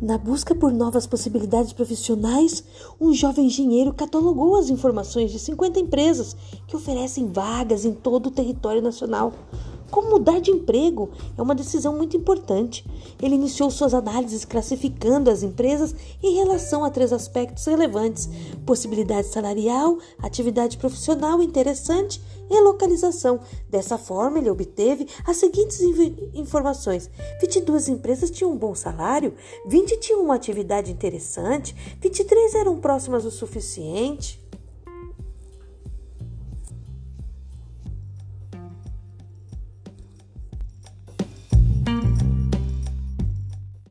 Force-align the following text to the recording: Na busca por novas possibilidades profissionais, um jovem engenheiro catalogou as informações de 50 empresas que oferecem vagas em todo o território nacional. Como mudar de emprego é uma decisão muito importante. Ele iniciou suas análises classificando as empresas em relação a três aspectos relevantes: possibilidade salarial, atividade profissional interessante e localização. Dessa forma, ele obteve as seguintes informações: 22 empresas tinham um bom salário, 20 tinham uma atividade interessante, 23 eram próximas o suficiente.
Na 0.00 0.16
busca 0.16 0.54
por 0.54 0.72
novas 0.72 1.06
possibilidades 1.06 1.74
profissionais, 1.74 2.64
um 2.98 3.12
jovem 3.12 3.46
engenheiro 3.46 3.92
catalogou 3.92 4.56
as 4.56 4.70
informações 4.70 5.30
de 5.30 5.38
50 5.38 5.78
empresas 5.78 6.34
que 6.66 6.74
oferecem 6.74 7.30
vagas 7.30 7.84
em 7.84 7.92
todo 7.92 8.28
o 8.28 8.30
território 8.30 8.80
nacional. 8.80 9.30
Como 9.90 10.10
mudar 10.10 10.40
de 10.40 10.50
emprego 10.50 11.10
é 11.36 11.42
uma 11.42 11.54
decisão 11.54 11.96
muito 11.96 12.16
importante. 12.16 12.86
Ele 13.20 13.34
iniciou 13.34 13.70
suas 13.70 13.92
análises 13.92 14.44
classificando 14.44 15.30
as 15.30 15.42
empresas 15.42 15.94
em 16.22 16.36
relação 16.36 16.84
a 16.84 16.90
três 16.90 17.12
aspectos 17.12 17.66
relevantes: 17.66 18.28
possibilidade 18.64 19.26
salarial, 19.26 19.98
atividade 20.22 20.78
profissional 20.78 21.42
interessante 21.42 22.20
e 22.48 22.60
localização. 22.60 23.40
Dessa 23.68 23.96
forma, 23.96 24.38
ele 24.38 24.50
obteve 24.50 25.06
as 25.26 25.36
seguintes 25.36 25.80
informações: 26.34 27.10
22 27.40 27.88
empresas 27.88 28.30
tinham 28.30 28.52
um 28.52 28.56
bom 28.56 28.74
salário, 28.74 29.34
20 29.66 29.98
tinham 29.98 30.22
uma 30.22 30.34
atividade 30.34 30.90
interessante, 30.90 31.74
23 32.00 32.54
eram 32.54 32.78
próximas 32.78 33.24
o 33.24 33.30
suficiente. 33.30 34.40